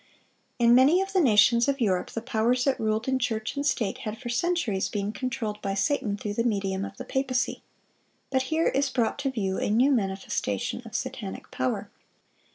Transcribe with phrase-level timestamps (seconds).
[0.57, 3.99] In many of the nations of Europe the powers that ruled in church and state
[3.99, 7.61] had for centuries been controlled by Satan, through the medium of the papacy.
[8.31, 11.91] But here is brought to view a new manifestation of satanic power.